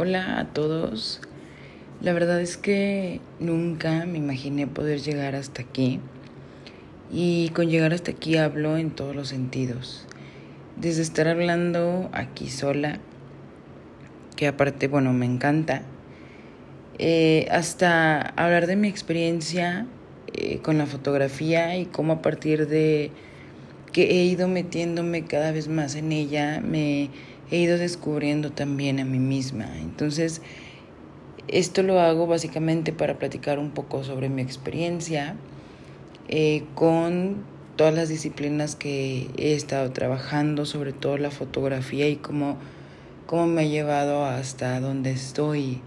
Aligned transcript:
Hola 0.00 0.38
a 0.38 0.44
todos. 0.44 1.20
La 2.00 2.12
verdad 2.12 2.40
es 2.40 2.56
que 2.56 3.20
nunca 3.40 4.06
me 4.06 4.18
imaginé 4.18 4.68
poder 4.68 5.00
llegar 5.00 5.34
hasta 5.34 5.62
aquí. 5.62 5.98
Y 7.10 7.48
con 7.48 7.68
llegar 7.68 7.92
hasta 7.92 8.12
aquí 8.12 8.36
hablo 8.36 8.76
en 8.76 8.92
todos 8.92 9.16
los 9.16 9.26
sentidos. 9.26 10.06
Desde 10.76 11.02
estar 11.02 11.26
hablando 11.26 12.10
aquí 12.12 12.48
sola, 12.48 13.00
que 14.36 14.46
aparte, 14.46 14.86
bueno, 14.86 15.12
me 15.12 15.26
encanta, 15.26 15.82
eh, 17.00 17.48
hasta 17.50 18.20
hablar 18.20 18.68
de 18.68 18.76
mi 18.76 18.86
experiencia 18.86 19.88
eh, 20.32 20.60
con 20.60 20.78
la 20.78 20.86
fotografía 20.86 21.76
y 21.76 21.86
cómo 21.86 22.12
a 22.12 22.22
partir 22.22 22.68
de 22.68 23.10
que 23.92 24.04
he 24.12 24.24
ido 24.26 24.46
metiéndome 24.46 25.24
cada 25.24 25.50
vez 25.50 25.66
más 25.66 25.96
en 25.96 26.12
ella, 26.12 26.60
me 26.60 27.10
he 27.50 27.58
ido 27.58 27.78
descubriendo 27.78 28.50
también 28.50 29.00
a 29.00 29.04
mí 29.04 29.18
misma. 29.18 29.78
Entonces, 29.78 30.42
esto 31.48 31.82
lo 31.82 32.00
hago 32.00 32.26
básicamente 32.26 32.92
para 32.92 33.18
platicar 33.18 33.58
un 33.58 33.70
poco 33.70 34.04
sobre 34.04 34.28
mi 34.28 34.42
experiencia 34.42 35.36
eh, 36.28 36.64
con 36.74 37.36
todas 37.76 37.94
las 37.94 38.08
disciplinas 38.08 38.76
que 38.76 39.30
he 39.38 39.54
estado 39.54 39.92
trabajando, 39.92 40.66
sobre 40.66 40.92
todo 40.92 41.16
la 41.16 41.30
fotografía 41.30 42.08
y 42.08 42.16
cómo, 42.16 42.58
cómo 43.26 43.46
me 43.46 43.62
ha 43.62 43.64
llevado 43.64 44.24
hasta 44.26 44.78
donde 44.80 45.12
estoy. 45.12 45.80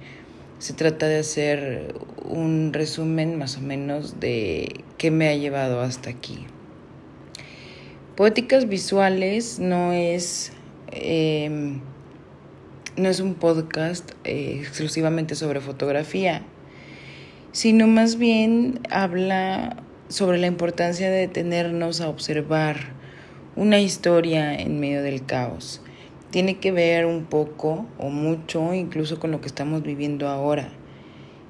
Se 0.57 0.73
trata 0.73 1.07
de 1.07 1.19
hacer 1.19 1.93
un 2.23 2.71
resumen 2.73 3.38
más 3.38 3.57
o 3.57 3.61
menos 3.61 4.19
de 4.19 4.83
qué 4.97 5.11
me 5.11 5.27
ha 5.27 5.35
llevado 5.35 5.81
hasta 5.81 6.09
aquí. 6.09 6.47
Poéticas 8.16 8.67
visuales 8.67 9.59
no 9.59 9.93
es 9.93 10.53
Em, 10.91 11.80
no 12.98 13.08
es 13.08 13.22
un 13.22 13.36
podcast 13.36 14.12
eh, 14.26 14.58
exclusivamente 14.59 15.36
sobre 15.36 15.62
fotografía, 15.62 16.44
sino 17.53 17.88
más 17.88 18.17
bien 18.17 18.80
habla 18.89 19.78
sobre 20.09 20.38
la 20.38 20.48
importancia 20.48 21.09
de 21.09 21.20
detenernos 21.20 22.02
a 22.02 22.09
observar 22.09 22.78
una 23.56 23.80
historia 23.80 24.53
en 24.53 24.80
medio 24.80 25.02
del 25.02 25.25
caos. 25.25 25.81
Tiene 26.30 26.58
que 26.59 26.72
ver 26.72 27.05
un 27.05 27.26
poco 27.26 27.86
o 27.98 28.09
mucho 28.09 28.73
incluso 28.73 29.20
con 29.20 29.31
lo 29.31 29.39
que 29.39 29.48
estamos 29.48 29.83
viviendo 29.83 30.28
ahora. 30.28 30.70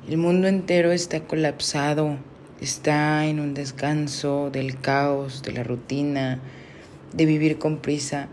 El 0.08 0.18
mundo 0.18 0.48
entero 0.48 0.92
está 0.92 1.22
colapsado, 1.22 2.18
está 2.60 3.26
en 3.26 3.40
un 3.40 3.56
descanso 3.56 4.50
del 4.52 4.80
caos, 4.80 5.42
de 5.42 5.52
la 5.54 5.64
rutina, 5.64 6.40
de 7.14 7.26
vivir 7.26 7.58
con 7.58 7.78
prisa. 7.78 8.28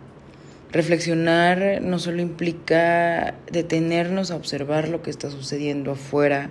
Reflexionar 0.70 1.80
no 1.80 1.98
solo 1.98 2.20
implica 2.20 3.34
detenernos 3.50 4.30
a 4.30 4.36
observar 4.36 4.88
lo 4.88 5.02
que 5.02 5.08
está 5.08 5.30
sucediendo 5.30 5.92
afuera, 5.92 6.50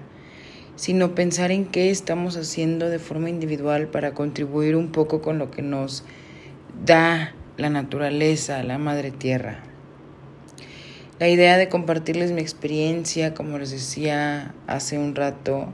sino 0.76 1.14
pensar 1.14 1.52
en 1.52 1.66
qué 1.66 1.92
estamos 1.92 2.36
haciendo 2.36 2.90
de 2.90 2.98
forma 2.98 3.30
individual 3.30 3.88
para 3.90 4.16
contribuir 4.16 4.76
un 4.76 4.92
poco 4.92 5.22
con 5.22 5.38
lo 5.38 5.52
que 5.52 5.62
nos 5.62 6.04
da 6.84 7.36
la 7.58 7.70
naturaleza, 7.70 8.64
la 8.64 8.80
madre 8.80 9.12
tierra. 9.12 9.64
La 11.20 11.30
idea 11.30 11.58
de 11.58 11.70
compartirles 11.70 12.32
mi 12.32 12.42
experiencia, 12.42 13.36
como 13.36 13.60
les 13.60 13.70
decía 13.70 14.56
hace 14.66 14.98
un 14.98 15.16
rato, 15.16 15.74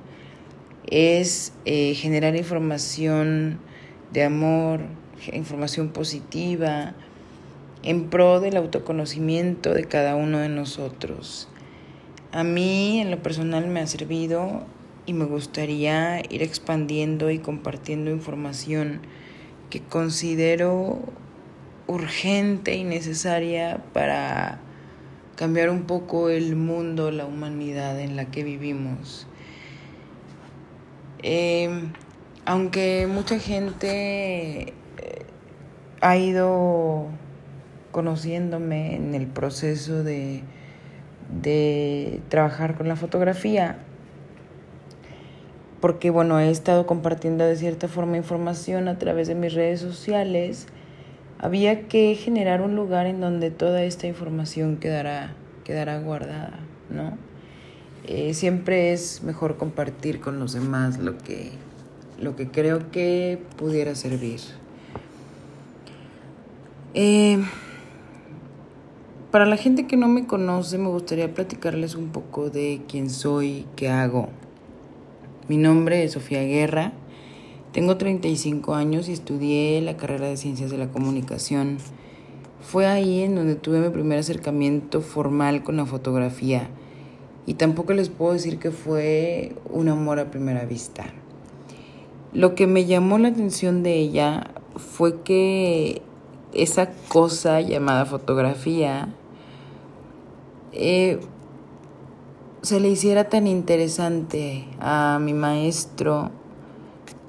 es 0.87 1.53
eh, 1.63 1.93
generar 1.95 2.35
información 2.35 3.59
de 4.11 4.23
amor, 4.23 4.81
información 5.31 5.89
positiva, 5.89 6.93
en 7.83 8.09
pro 8.09 8.39
del 8.39 8.57
autoconocimiento 8.57 9.73
de 9.73 9.83
cada 9.83 10.15
uno 10.15 10.39
de 10.39 10.49
nosotros. 10.49 11.49
A 12.31 12.43
mí 12.43 12.99
en 12.99 13.11
lo 13.11 13.21
personal 13.21 13.67
me 13.67 13.81
ha 13.81 13.87
servido 13.87 14.65
y 15.05 15.13
me 15.13 15.25
gustaría 15.25 16.21
ir 16.29 16.41
expandiendo 16.41 17.29
y 17.29 17.39
compartiendo 17.39 18.09
información 18.09 19.01
que 19.69 19.81
considero 19.81 20.99
urgente 21.87 22.75
y 22.75 22.83
necesaria 22.85 23.83
para 23.91 24.59
cambiar 25.35 25.69
un 25.69 25.83
poco 25.83 26.29
el 26.29 26.55
mundo, 26.55 27.11
la 27.11 27.25
humanidad 27.25 27.99
en 27.99 28.15
la 28.15 28.31
que 28.31 28.43
vivimos. 28.43 29.27
Eh, 31.21 31.69
aunque 32.45 33.07
mucha 33.07 33.39
gente 33.39 34.69
eh, 34.69 35.25
ha 36.01 36.17
ido 36.17 37.09
conociéndome 37.93 38.97
en 38.97 39.15
el 39.15 39.27
proceso 39.27 40.03
de, 40.03 40.43
de 41.41 42.19
trabajar 42.27 42.75
con 42.75 42.89
la 42.89 42.97
fotografía, 42.97 43.77
porque 45.79 46.09
bueno, 46.09 46.39
he 46.39 46.49
estado 46.49 46.85
compartiendo 46.85 47.45
de 47.45 47.55
cierta 47.55 47.87
forma 47.87 48.17
información 48.17 48.89
a 48.89 48.97
través 48.97 49.29
de 49.29 49.35
mis 49.35 49.53
redes 49.53 49.79
sociales, 49.79 50.67
había 51.39 51.87
que 51.87 52.15
generar 52.15 52.61
un 52.61 52.75
lugar 52.75 53.05
en 53.05 53.21
donde 53.21 53.51
toda 53.51 53.83
esta 53.83 54.07
información 54.07 54.77
quedará, 54.77 55.33
quedará 55.63 55.99
guardada, 55.99 56.59
¿no? 56.89 57.17
Eh, 58.05 58.33
siempre 58.33 58.91
es 58.91 59.23
mejor 59.23 59.57
compartir 59.57 60.19
con 60.19 60.39
los 60.39 60.53
demás 60.53 60.97
lo 60.97 61.17
que, 61.17 61.51
lo 62.19 62.35
que 62.35 62.49
creo 62.49 62.91
que 62.91 63.41
pudiera 63.57 63.93
servir. 63.95 64.39
Eh, 66.93 67.43
para 69.33 69.47
la 69.47 69.57
gente 69.57 69.87
que 69.87 69.97
no 69.97 70.07
me 70.07 70.27
conoce, 70.27 70.77
me 70.77 70.89
gustaría 70.89 71.33
platicarles 71.33 71.95
un 71.95 72.09
poco 72.09 72.51
de 72.51 72.83
quién 72.87 73.09
soy, 73.09 73.65
qué 73.75 73.89
hago. 73.89 74.29
Mi 75.47 75.57
nombre 75.57 76.03
es 76.03 76.11
Sofía 76.11 76.43
Guerra, 76.43 76.93
tengo 77.71 77.97
35 77.97 78.75
años 78.75 79.09
y 79.09 79.13
estudié 79.13 79.81
la 79.81 79.97
carrera 79.97 80.27
de 80.27 80.37
Ciencias 80.37 80.69
de 80.69 80.77
la 80.77 80.89
Comunicación. 80.89 81.79
Fue 82.61 82.85
ahí 82.85 83.23
en 83.23 83.33
donde 83.33 83.55
tuve 83.55 83.79
mi 83.79 83.89
primer 83.89 84.19
acercamiento 84.19 85.01
formal 85.01 85.63
con 85.63 85.77
la 85.77 85.87
fotografía 85.87 86.69
y 87.47 87.55
tampoco 87.55 87.93
les 87.93 88.09
puedo 88.09 88.33
decir 88.33 88.59
que 88.59 88.69
fue 88.69 89.55
un 89.67 89.89
amor 89.89 90.19
a 90.19 90.29
primera 90.29 90.65
vista. 90.65 91.05
Lo 92.33 92.53
que 92.53 92.67
me 92.67 92.85
llamó 92.85 93.17
la 93.17 93.29
atención 93.29 93.81
de 93.81 93.95
ella 93.95 94.51
fue 94.75 95.23
que 95.23 96.03
esa 96.53 96.91
cosa 97.09 97.61
llamada 97.61 98.05
fotografía 98.05 99.09
eh, 100.73 101.19
se 102.61 102.79
le 102.79 102.89
hiciera 102.89 103.29
tan 103.29 103.45
interesante 103.45 104.65
a 104.79 105.19
mi 105.21 105.33
maestro 105.33 106.31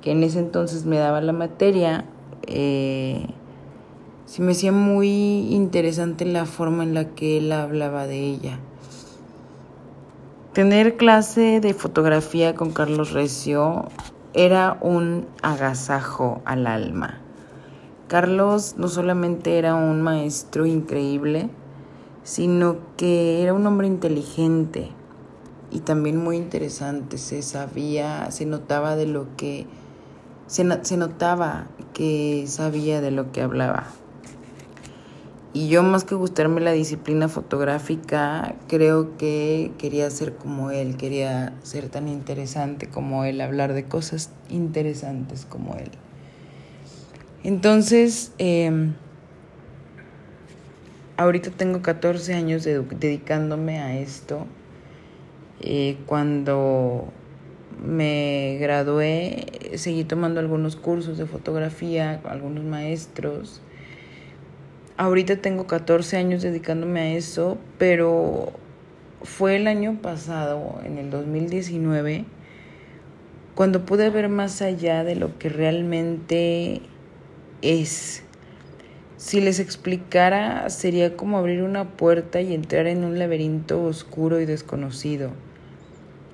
que 0.01 0.13
en 0.13 0.23
ese 0.23 0.39
entonces 0.39 0.85
me 0.85 0.99
daba 0.99 1.21
la 1.21 1.33
materia, 1.33 2.05
eh, 2.47 3.27
se 4.27 4.43
me 4.43 4.53
hacía 4.53 4.73
muy 4.73 5.53
interesante 5.53 6.25
la 6.25 6.47
forma 6.47 6.83
en 6.83 6.95
la 6.95 7.07
que 7.15 7.39
él 7.39 7.53
hablaba 7.53 8.07
de 8.07 8.19
ella. 8.19 8.59
Tener 10.53 10.97
clase 10.97 11.61
de 11.61 11.75
fotografía 11.75 12.55
con 12.55 12.71
Carlos 12.71 13.13
Recio 13.13 13.87
era 14.35 14.79
un 14.81 15.27
agasajo 15.43 16.43
al 16.45 16.67
alma. 16.67 17.19
Carlos 18.07 18.77
no 18.77 18.89
solamente 18.89 19.59
era 19.59 19.75
un 19.75 20.03
maestro 20.03 20.67
increíble, 20.67 21.51
sino 22.25 22.79
que 22.97 23.43
era 23.43 23.53
un 23.53 23.67
hombre 23.67 23.87
inteligente 23.87 24.91
y 25.71 25.81
también 25.81 26.17
muy 26.17 26.37
interesante. 26.37 27.19
Se 27.19 27.43
sabía, 27.43 28.31
se 28.31 28.47
notaba 28.47 28.97
de 28.97 29.07
lo 29.07 29.37
que, 29.37 29.67
se, 30.47 30.67
se 30.83 30.97
notaba 30.97 31.69
que 31.93 32.47
sabía 32.49 33.01
de 33.01 33.11
lo 33.11 33.31
que 33.31 33.43
hablaba. 33.43 33.87
Y 35.53 35.69
yo 35.69 35.85
más 35.85 36.03
que 36.03 36.17
gustarme 36.17 36.61
la 36.61 36.73
disciplina 36.73 37.29
fotográfica, 37.29 38.57
creo 38.67 39.17
que 39.17 39.71
quería 39.79 40.11
ser 40.11 40.35
como 40.35 40.73
él, 40.73 40.97
quería 40.97 41.55
ser 41.63 41.91
tan 41.91 42.09
interesante 42.09 42.89
como 42.89 43.25
él, 43.25 43.41
hablar 43.41 43.73
de 43.73 43.85
cosas 43.85 44.31
interesantes 44.49 45.47
como 45.49 45.77
él. 45.77 45.93
Entonces, 47.45 48.33
eh, 48.39 48.95
ahorita 51.17 51.51
tengo 51.51 51.83
14 51.83 52.35
años 52.35 52.65
dedicándome 52.65 53.81
a 53.81 53.99
esto. 53.99 54.47
Eh, 55.61 55.97
cuando 56.07 57.13
me 57.85 58.59
gradué, 58.61 59.47
seguí 59.77 60.05
tomando 60.05 60.41
algunos 60.41 60.77
cursos 60.77 61.19
de 61.19 61.27
fotografía, 61.27 62.21
algunos 62.25 62.65
maestros. 62.65 63.61
Ahorita 64.97 65.37
tengo 65.37 65.67
14 65.67 66.17
años 66.17 66.43
dedicándome 66.43 67.01
a 67.01 67.15
eso, 67.15 67.59
pero 67.79 68.53
fue 69.23 69.57
el 69.57 69.67
año 69.67 69.99
pasado, 70.01 70.81
en 70.85 70.99
el 70.99 71.11
2019, 71.11 72.25
cuando 73.55 73.85
pude 73.85 74.11
ver 74.11 74.29
más 74.29 74.63
allá 74.63 75.03
de 75.03 75.17
lo 75.17 75.39
que 75.39 75.49
realmente 75.49 76.83
es 77.63 78.24
si 79.25 79.41
les 79.41 79.59
explicara, 79.59 80.69
sería 80.69 81.17
como 81.17 81.39
abrir 81.39 81.63
una 81.63 81.97
puerta 81.97 82.43
y 82.43 82.53
entrar 82.53 82.87
en 82.87 83.05
un 83.05 83.19
laberinto 83.19 83.83
oscuro 83.83 84.39
y 84.39 84.45
desconocido, 84.45 85.31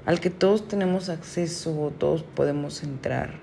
al 0.07 0.19
que 0.19 0.29
todos 0.29 0.67
tenemos 0.67 1.09
acceso 1.09 1.81
o 1.81 1.93
todos 1.93 2.25
podemos 2.25 2.83
entrar, 2.83 3.35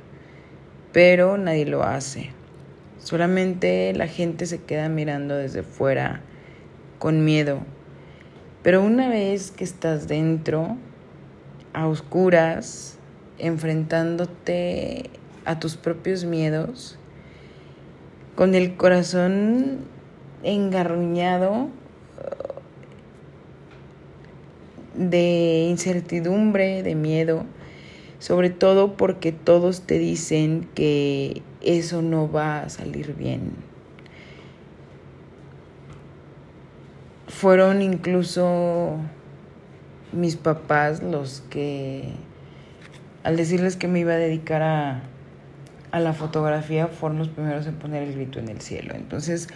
pero 0.91 1.37
nadie 1.37 1.65
lo 1.65 1.83
hace. 1.83 2.31
Solamente 2.99 3.93
la 3.95 4.09
gente 4.09 4.47
se 4.47 4.61
queda 4.63 4.89
mirando 4.89 5.37
desde 5.37 5.63
fuera 5.63 6.19
con 6.99 7.23
miedo. 7.23 7.61
Pero 8.63 8.83
una 8.83 9.07
vez 9.07 9.51
que 9.51 9.63
estás 9.63 10.09
dentro, 10.09 10.75
a 11.71 11.87
oscuras, 11.87 12.97
enfrentándote 13.37 15.09
a 15.45 15.57
tus 15.57 15.77
propios 15.77 16.25
miedos, 16.25 16.99
con 18.37 18.53
el 18.53 18.75
corazón 18.75 19.79
engarruñado 20.43 21.69
de 24.93 25.65
incertidumbre, 25.67 26.83
de 26.83 26.93
miedo, 26.93 27.45
sobre 28.19 28.51
todo 28.51 28.93
porque 28.95 29.31
todos 29.31 29.81
te 29.87 29.97
dicen 29.97 30.69
que 30.75 31.41
eso 31.61 32.03
no 32.03 32.31
va 32.31 32.59
a 32.59 32.69
salir 32.69 33.15
bien. 33.15 33.53
Fueron 37.27 37.81
incluso 37.81 38.97
mis 40.11 40.35
papás 40.35 41.01
los 41.01 41.41
que, 41.49 42.11
al 43.23 43.35
decirles 43.35 43.75
que 43.77 43.87
me 43.87 44.01
iba 44.01 44.13
a 44.13 44.17
dedicar 44.17 44.61
a, 44.61 45.01
a 45.91 45.99
la 45.99 46.13
fotografía 46.13 46.87
fueron 46.87 47.19
los 47.19 47.29
primeros 47.29 47.65
en 47.67 47.75
poner 47.75 48.03
el 48.03 48.13
grito 48.13 48.39
en 48.39 48.49
el 48.49 48.61
cielo. 48.61 48.93
Entonces, 48.95 49.47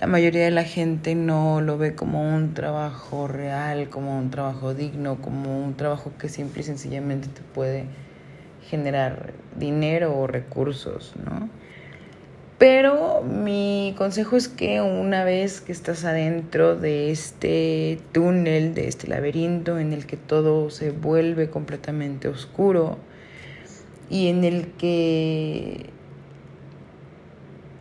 la 0.00 0.06
mayoría 0.06 0.44
de 0.44 0.50
la 0.50 0.64
gente 0.64 1.14
no 1.14 1.60
lo 1.60 1.78
ve 1.78 1.94
como 1.94 2.22
un 2.34 2.54
trabajo 2.54 3.28
real, 3.28 3.88
como 3.88 4.18
un 4.18 4.30
trabajo 4.30 4.74
digno, 4.74 5.16
como 5.16 5.64
un 5.64 5.74
trabajo 5.74 6.12
que 6.18 6.28
simple 6.28 6.62
y 6.62 6.64
sencillamente 6.64 7.28
te 7.28 7.42
puede 7.42 7.86
generar 8.68 9.32
dinero 9.56 10.18
o 10.18 10.26
recursos, 10.26 11.14
¿no? 11.24 11.48
Pero 12.58 13.22
mi 13.22 13.94
consejo 13.98 14.34
es 14.36 14.48
que 14.48 14.80
una 14.80 15.24
vez 15.24 15.60
que 15.60 15.72
estás 15.72 16.06
adentro 16.06 16.74
de 16.74 17.10
este 17.10 18.00
túnel, 18.12 18.72
de 18.74 18.88
este 18.88 19.08
laberinto 19.08 19.78
en 19.78 19.92
el 19.92 20.06
que 20.06 20.16
todo 20.16 20.70
se 20.70 20.90
vuelve 20.90 21.50
completamente 21.50 22.28
oscuro, 22.28 22.96
y 24.10 24.28
en 24.28 24.44
el 24.44 24.68
que 24.72 25.90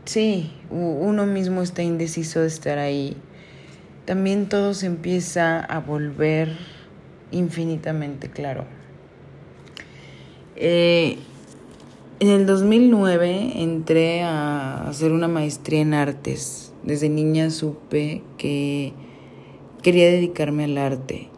sí, 0.05 0.51
uno 0.69 1.25
mismo 1.25 1.61
está 1.61 1.83
indeciso 1.83 2.41
de 2.41 2.47
estar 2.47 2.77
ahí, 2.77 3.17
también 4.05 4.47
todo 4.47 4.73
se 4.73 4.85
empieza 4.85 5.59
a 5.59 5.79
volver 5.79 6.55
infinitamente 7.31 8.29
claro. 8.29 8.65
Eh, 10.55 11.17
en 12.19 12.29
el 12.29 12.45
2009 12.45 13.61
entré 13.61 14.23
a 14.23 14.87
hacer 14.87 15.11
una 15.11 15.27
maestría 15.27 15.81
en 15.81 15.93
artes. 15.93 16.71
Desde 16.83 17.09
niña 17.09 17.49
supe 17.49 18.21
que 18.37 18.93
quería 19.81 20.05
dedicarme 20.05 20.63
al 20.63 20.77
arte. 20.77 21.29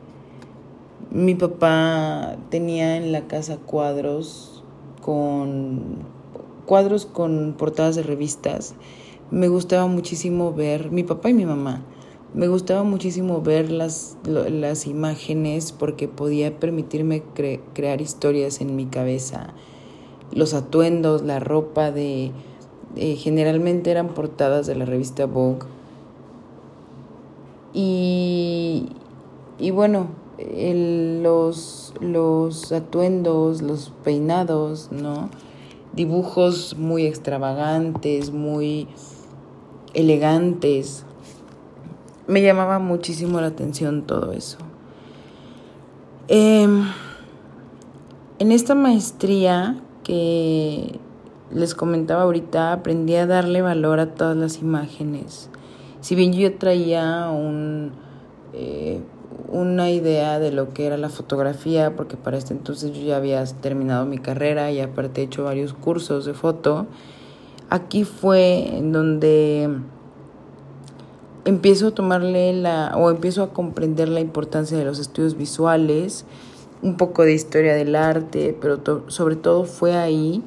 Mi 1.10 1.36
papá 1.36 2.38
tenía 2.52 2.98
en 2.98 3.12
la 3.12 3.22
casa 3.28 3.58
cuadros 3.58 4.57
con 5.08 6.00
cuadros 6.66 7.06
con 7.06 7.56
portadas 7.58 7.96
de 7.96 8.04
revistas. 8.04 8.76
Me 9.32 9.48
gustaba 9.48 9.88
muchísimo 9.88 10.52
ver, 10.52 10.92
mi 10.92 11.04
papá 11.04 11.30
y 11.30 11.34
mi 11.34 11.46
mamá, 11.46 11.86
me 12.34 12.50
gustaba 12.50 12.84
muchísimo 12.84 13.42
ver 13.42 13.72
las, 13.72 14.18
las 14.26 14.86
imágenes 14.86 15.72
porque 15.72 16.10
podía 16.10 16.60
permitirme 16.60 17.24
crear 17.74 18.02
historias 18.02 18.60
en 18.60 18.76
mi 18.76 18.88
cabeza. 18.88 19.54
Los 20.34 20.54
atuendos, 20.54 21.22
la 21.22 21.40
ropa 21.40 21.90
de... 21.92 22.34
generalmente 22.98 23.92
eran 23.92 24.10
portadas 24.10 24.68
de 24.68 24.76
la 24.76 24.84
revista 24.84 25.26
Vogue. 25.26 25.66
Y, 27.74 28.90
y 29.58 29.72
bueno, 29.72 30.08
los, 30.38 31.94
los 32.00 32.72
atuendos, 32.72 33.62
los 33.62 33.92
peinados, 34.04 34.90
¿no? 34.92 35.30
Dibujos 35.94 36.78
muy 36.78 37.06
extravagantes, 37.06 38.32
muy 38.32 38.88
elegantes. 39.94 41.06
Me 42.28 42.42
llamaba 42.42 42.78
muchísimo 42.80 43.42
la 43.42 43.48
atención 43.48 44.04
todo 44.04 44.32
eso. 44.32 44.58
Em, 46.28 46.84
en 48.38 48.52
esta 48.52 48.76
maestría 48.76 49.82
que 50.04 51.00
les 51.52 51.74
comentaba 51.74 52.24
ahorita, 52.24 52.74
aprendí 52.74 53.16
a 53.16 53.26
darle 53.26 53.62
valor 53.62 54.00
a 54.00 54.14
todas 54.14 54.36
las 54.36 54.62
imágenes. 54.62 55.50
Si 56.02 56.16
bien 56.16 56.34
yo 56.34 56.58
traía 56.58 57.30
un... 57.30 57.92
Eh, 58.54 59.02
una 59.48 59.90
idea 59.92 60.40
de 60.40 60.52
lo 60.52 60.74
que 60.74 60.86
era 60.86 60.98
la 60.98 61.10
fotografía, 61.10 61.96
porque 61.96 62.18
para 62.18 62.38
este 62.38 62.54
entonces 62.54 62.94
yo 62.94 63.02
ya 63.02 63.18
había 63.18 63.44
terminado 63.46 64.06
mi 64.06 64.18
carrera 64.18 64.72
y 64.72 64.80
aparte 64.80 65.22
he 65.22 65.24
hecho 65.26 65.44
varios 65.44 65.74
cursos 65.74 66.26
de 66.26 66.34
foto. 66.34 66.86
Aquí 67.70 68.04
fue 68.04 68.78
en 68.78 68.92
donde 68.92 69.70
empiezo 71.46 71.88
a 71.88 71.92
tomarle 71.92 72.54
la 72.54 72.94
o 72.96 73.10
empiezo 73.10 73.44
a 73.44 73.54
comprender 73.54 74.10
la 74.10 74.20
importancia 74.20 74.78
de 74.78 74.86
los 74.86 75.00
estudios 75.00 75.38
visuales, 75.38 76.26
un 76.82 76.98
poco 76.98 77.24
de 77.24 77.34
historia 77.34 77.74
del 77.74 77.96
arte, 77.96 78.56
pero 78.60 78.82
sobre 79.08 79.36
todo 79.36 79.64
fue 79.64 79.96
ahí 79.96 80.44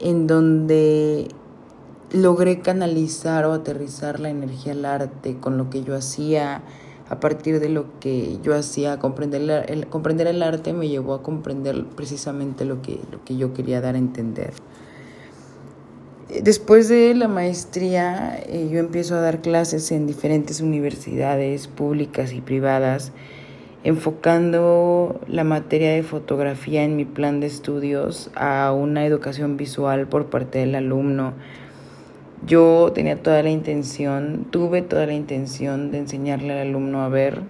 en 0.00 0.26
donde 0.26 1.28
logré 2.12 2.60
canalizar 2.60 3.44
o 3.46 3.52
aterrizar 3.52 4.20
la 4.20 4.30
energía 4.30 4.72
al 4.72 4.84
arte 4.84 5.36
con 5.38 5.56
lo 5.56 5.70
que 5.70 5.82
yo 5.82 5.96
hacía, 5.96 6.62
a 7.08 7.20
partir 7.20 7.60
de 7.60 7.68
lo 7.68 7.98
que 8.00 8.38
yo 8.42 8.54
hacía, 8.54 8.98
comprender 8.98 9.66
el, 9.68 9.86
comprender 9.88 10.26
el 10.26 10.42
arte 10.42 10.72
me 10.72 10.88
llevó 10.88 11.14
a 11.14 11.22
comprender 11.22 11.84
precisamente 11.96 12.64
lo 12.64 12.80
que, 12.80 12.98
lo 13.12 13.22
que 13.24 13.36
yo 13.36 13.52
quería 13.52 13.80
dar 13.80 13.94
a 13.94 13.98
entender. 13.98 14.52
Después 16.42 16.88
de 16.88 17.14
la 17.14 17.28
maestría, 17.28 18.38
eh, 18.46 18.68
yo 18.72 18.78
empiezo 18.78 19.14
a 19.14 19.20
dar 19.20 19.42
clases 19.42 19.92
en 19.92 20.06
diferentes 20.06 20.62
universidades 20.62 21.68
públicas 21.68 22.32
y 22.32 22.40
privadas, 22.40 23.12
enfocando 23.84 25.20
la 25.28 25.44
materia 25.44 25.92
de 25.92 26.02
fotografía 26.02 26.82
en 26.82 26.96
mi 26.96 27.04
plan 27.04 27.40
de 27.40 27.46
estudios 27.46 28.30
a 28.34 28.72
una 28.72 29.04
educación 29.04 29.58
visual 29.58 30.08
por 30.08 30.26
parte 30.26 30.58
del 30.58 30.74
alumno, 30.74 31.34
yo 32.46 32.92
tenía 32.94 33.22
toda 33.22 33.42
la 33.42 33.50
intención, 33.50 34.46
tuve 34.50 34.82
toda 34.82 35.06
la 35.06 35.14
intención 35.14 35.90
de 35.90 35.98
enseñarle 35.98 36.52
al 36.52 36.68
alumno 36.68 37.02
a 37.02 37.08
ver 37.08 37.40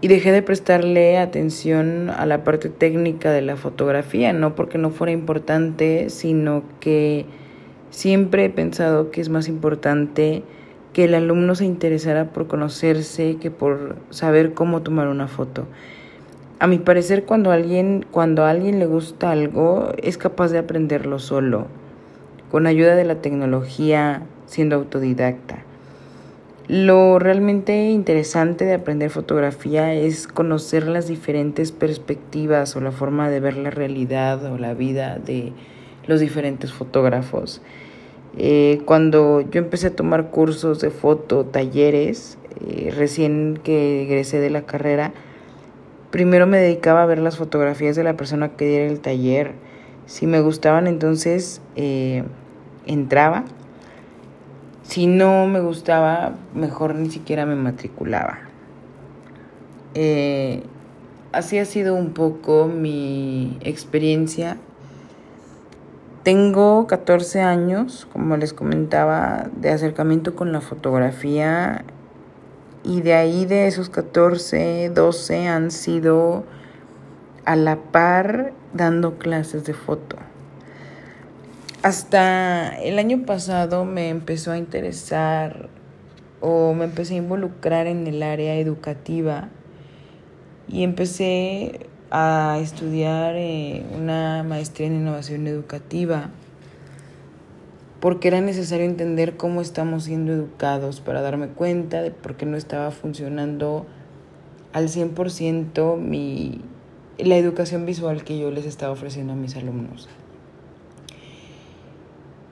y 0.00 0.08
dejé 0.08 0.32
de 0.32 0.42
prestarle 0.42 1.18
atención 1.18 2.10
a 2.10 2.26
la 2.26 2.44
parte 2.44 2.68
técnica 2.68 3.32
de 3.32 3.40
la 3.40 3.56
fotografía, 3.56 4.32
no 4.32 4.54
porque 4.54 4.78
no 4.78 4.90
fuera 4.90 5.12
importante, 5.12 6.10
sino 6.10 6.62
que 6.78 7.26
siempre 7.90 8.44
he 8.44 8.50
pensado 8.50 9.10
que 9.10 9.20
es 9.20 9.28
más 9.28 9.48
importante 9.48 10.42
que 10.92 11.04
el 11.04 11.14
alumno 11.14 11.54
se 11.54 11.64
interesara 11.64 12.32
por 12.32 12.46
conocerse 12.46 13.36
que 13.40 13.50
por 13.50 13.96
saber 14.10 14.52
cómo 14.52 14.82
tomar 14.82 15.08
una 15.08 15.26
foto. 15.26 15.66
A 16.60 16.66
mi 16.66 16.78
parecer, 16.78 17.24
cuando 17.24 17.50
alguien, 17.50 18.06
cuando 18.10 18.44
a 18.44 18.50
alguien 18.50 18.78
le 18.78 18.86
gusta 18.86 19.30
algo, 19.30 19.88
es 20.02 20.18
capaz 20.18 20.52
de 20.52 20.58
aprenderlo 20.58 21.18
solo 21.18 21.66
con 22.54 22.68
ayuda 22.68 22.94
de 22.94 23.04
la 23.04 23.16
tecnología, 23.16 24.22
siendo 24.46 24.76
autodidacta. 24.76 25.64
Lo 26.68 27.18
realmente 27.18 27.90
interesante 27.90 28.64
de 28.64 28.74
aprender 28.74 29.10
fotografía 29.10 29.92
es 29.92 30.28
conocer 30.28 30.86
las 30.86 31.08
diferentes 31.08 31.72
perspectivas 31.72 32.76
o 32.76 32.80
la 32.80 32.92
forma 32.92 33.28
de 33.28 33.40
ver 33.40 33.56
la 33.56 33.70
realidad 33.70 34.44
o 34.52 34.56
la 34.56 34.72
vida 34.72 35.18
de 35.18 35.52
los 36.06 36.20
diferentes 36.20 36.72
fotógrafos. 36.72 37.60
Eh, 38.38 38.82
cuando 38.84 39.40
yo 39.40 39.58
empecé 39.58 39.88
a 39.88 39.96
tomar 39.96 40.30
cursos 40.30 40.80
de 40.80 40.90
foto, 40.90 41.44
talleres, 41.46 42.38
eh, 42.64 42.94
recién 42.96 43.58
que 43.64 44.04
egresé 44.04 44.38
de 44.38 44.50
la 44.50 44.62
carrera, 44.62 45.12
primero 46.12 46.46
me 46.46 46.58
dedicaba 46.58 47.02
a 47.02 47.06
ver 47.06 47.18
las 47.18 47.36
fotografías 47.36 47.96
de 47.96 48.04
la 48.04 48.16
persona 48.16 48.50
que 48.50 48.68
diera 48.68 48.86
el 48.86 49.00
taller. 49.00 49.54
Si 50.06 50.28
me 50.28 50.40
gustaban, 50.40 50.86
entonces 50.86 51.60
eh, 51.74 52.22
entraba. 52.86 53.44
Si 54.82 55.06
no 55.06 55.46
me 55.46 55.60
gustaba, 55.60 56.34
mejor 56.54 56.94
ni 56.94 57.10
siquiera 57.10 57.46
me 57.46 57.54
matriculaba. 57.54 58.38
Eh, 59.94 60.62
así 61.32 61.58
ha 61.58 61.64
sido 61.64 61.94
un 61.94 62.12
poco 62.12 62.66
mi 62.66 63.58
experiencia 63.60 64.58
tengo 66.24 66.86
14 66.86 67.42
años, 67.42 68.08
como 68.10 68.38
les 68.38 68.54
comentaba, 68.54 69.50
de 69.56 69.68
acercamiento 69.68 70.34
con 70.34 70.52
la 70.52 70.62
fotografía 70.62 71.84
y 72.82 73.02
de 73.02 73.12
ahí 73.12 73.44
de 73.44 73.66
esos 73.66 73.90
14, 73.90 74.90
12 74.94 75.48
han 75.48 75.70
sido 75.70 76.44
a 77.44 77.56
la 77.56 77.76
par 77.76 78.54
dando 78.72 79.18
clases 79.18 79.66
de 79.66 79.74
foto. 79.74 80.16
Hasta 81.84 82.80
el 82.80 82.98
año 82.98 83.26
pasado 83.26 83.84
me 83.84 84.08
empezó 84.08 84.52
a 84.52 84.56
interesar 84.56 85.68
o 86.40 86.72
me 86.72 86.86
empecé 86.86 87.12
a 87.12 87.16
involucrar 87.18 87.86
en 87.86 88.06
el 88.06 88.22
área 88.22 88.56
educativa 88.56 89.50
y 90.66 90.82
empecé 90.82 91.80
a 92.10 92.58
estudiar 92.62 93.34
eh, 93.36 93.84
una 93.94 94.42
maestría 94.44 94.86
en 94.86 94.94
innovación 94.94 95.46
educativa 95.46 96.30
porque 98.00 98.28
era 98.28 98.40
necesario 98.40 98.86
entender 98.86 99.36
cómo 99.36 99.60
estamos 99.60 100.04
siendo 100.04 100.32
educados 100.32 101.02
para 101.02 101.20
darme 101.20 101.48
cuenta 101.48 102.00
de 102.00 102.12
por 102.12 102.38
qué 102.38 102.46
no 102.46 102.56
estaba 102.56 102.92
funcionando 102.92 103.84
al 104.72 104.88
100% 104.88 105.98
mi, 105.98 106.62
la 107.18 107.36
educación 107.36 107.84
visual 107.84 108.24
que 108.24 108.38
yo 108.38 108.50
les 108.50 108.64
estaba 108.64 108.90
ofreciendo 108.90 109.34
a 109.34 109.36
mis 109.36 109.54
alumnos. 109.54 110.08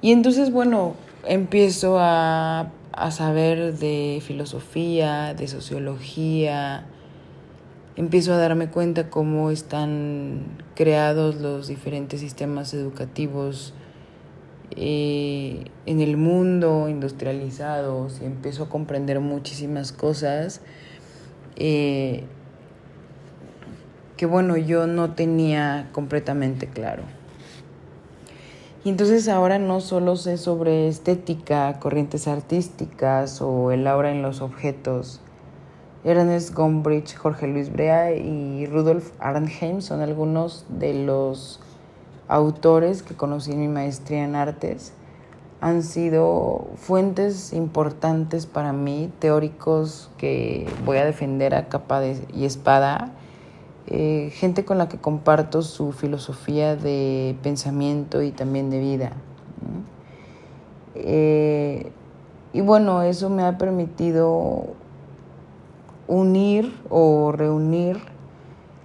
Y 0.02 0.12
entonces, 0.12 0.52
bueno, 0.52 0.94
empiezo 1.26 1.98
a, 1.98 2.70
a 2.92 3.10
saber 3.10 3.78
de 3.78 4.20
filosofía, 4.22 5.32
de 5.32 5.48
sociología, 5.48 6.84
empiezo 7.96 8.34
a 8.34 8.36
darme 8.36 8.68
cuenta 8.68 9.10
cómo 9.10 9.50
están 9.50 10.42
creados 10.74 11.36
los 11.36 11.68
diferentes 11.68 12.20
sistemas 12.20 12.74
educativos 12.74 13.74
eh, 14.76 15.64
en 15.84 16.00
el 16.00 16.16
mundo 16.16 16.88
industrializados 16.88 18.20
y 18.22 18.24
empiezo 18.24 18.64
a 18.64 18.68
comprender 18.70 19.20
muchísimas 19.20 19.92
cosas 19.92 20.62
eh, 21.56 22.24
que 24.16 24.24
bueno, 24.24 24.56
yo 24.56 24.86
no 24.86 25.12
tenía 25.14 25.90
completamente 25.92 26.68
claro. 26.68 27.02
Y 28.84 28.88
entonces 28.88 29.28
ahora 29.28 29.60
no 29.60 29.80
solo 29.80 30.16
sé 30.16 30.36
sobre 30.36 30.88
estética, 30.88 31.78
corrientes 31.78 32.26
artísticas 32.26 33.40
o 33.40 33.70
el 33.70 33.86
aura 33.86 34.10
en 34.10 34.22
los 34.22 34.40
objetos, 34.40 35.20
Ernest 36.02 36.52
Gombrich, 36.52 37.14
Jorge 37.14 37.46
Luis 37.46 37.72
Brea 37.72 38.12
y 38.16 38.66
Rudolf 38.66 39.12
Arnheim 39.20 39.80
son 39.82 40.00
algunos 40.00 40.66
de 40.68 40.94
los 40.94 41.60
autores 42.26 43.04
que 43.04 43.14
conocí 43.14 43.52
en 43.52 43.60
mi 43.60 43.68
maestría 43.68 44.24
en 44.24 44.34
artes. 44.34 44.92
Han 45.60 45.84
sido 45.84 46.66
fuentes 46.74 47.52
importantes 47.52 48.46
para 48.46 48.72
mí, 48.72 49.12
teóricos 49.20 50.10
que 50.18 50.68
voy 50.84 50.96
a 50.96 51.04
defender 51.04 51.54
a 51.54 51.68
capa 51.68 52.02
y 52.04 52.44
espada, 52.44 53.12
eh, 53.86 54.30
gente 54.34 54.64
con 54.64 54.78
la 54.78 54.88
que 54.88 54.98
comparto 54.98 55.62
su 55.62 55.92
filosofía 55.92 56.76
de 56.76 57.36
pensamiento 57.42 58.22
y 58.22 58.30
también 58.30 58.70
de 58.70 58.78
vida. 58.78 59.12
Eh, 60.94 61.90
y 62.52 62.60
bueno, 62.60 63.02
eso 63.02 63.30
me 63.30 63.42
ha 63.44 63.58
permitido 63.58 64.74
unir 66.06 66.72
o 66.90 67.32
reunir 67.32 67.98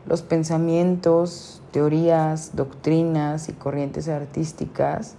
los 0.06 0.22
pensamientos, 0.22 1.62
teorías, 1.72 2.56
doctrinas 2.56 3.50
y 3.50 3.54
corrientes 3.54 4.08
artísticas 4.08 5.16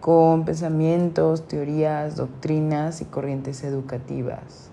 con 0.00 0.44
pensamientos, 0.44 1.48
teorías, 1.48 2.16
doctrinas 2.16 3.00
y 3.00 3.06
corrientes 3.06 3.64
educativas. 3.64 4.70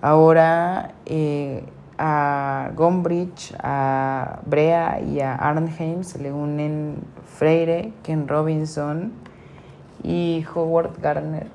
Ahora 0.00 0.94
eh, 1.06 1.64
a 1.98 2.70
Gombrich, 2.74 3.54
a 3.62 4.40
Brea 4.46 5.00
y 5.00 5.20
a 5.20 5.34
Arnheim 5.34 6.02
se 6.04 6.18
le 6.18 6.32
unen 6.32 6.96
Freire, 7.24 7.92
Ken 8.02 8.28
Robinson 8.28 9.12
y 10.02 10.44
Howard 10.54 11.00
Gardner 11.00 11.48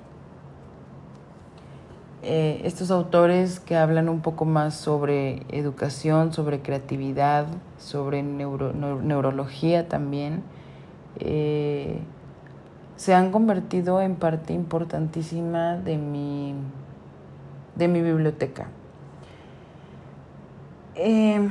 eh, 2.22 2.62
estos 2.66 2.92
autores 2.92 3.62
que 3.62 3.78
hablan 3.78 4.10
un 4.10 4.20
poco 4.20 4.44
más 4.44 4.76
sobre 4.76 5.44
educación, 5.50 6.34
sobre 6.34 6.62
creatividad, 6.62 7.48
sobre 7.78 8.24
neurología 8.24 9.88
también, 9.88 10.44
eh, 11.20 12.00
se 12.98 13.14
han 13.14 13.32
convertido 13.32 14.02
en 14.02 14.16
parte 14.16 14.52
importantísima 14.52 15.78
de 15.78 15.98
mi, 15.98 16.56
de 17.76 17.88
mi 17.88 18.02
biblioteca. 18.02 18.68
Eh, 21.02 21.50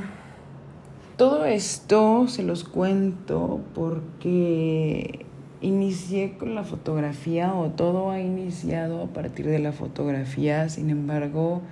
todo 1.17 1.45
esto 1.45 2.27
se 2.27 2.43
los 2.43 2.63
cuento 2.63 3.61
porque 3.73 5.25
inicié 5.59 6.37
con 6.37 6.53
la 6.53 6.63
fotografía 6.63 7.55
o 7.55 7.71
todo 7.71 8.11
ha 8.11 8.19
iniciado 8.19 9.01
a 9.01 9.07
partir 9.07 9.47
de 9.47 9.57
la 9.57 9.71
fotografía, 9.71 10.69
sin 10.69 10.91
embargo, 10.91 11.63